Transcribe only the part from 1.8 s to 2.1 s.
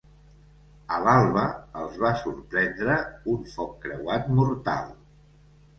els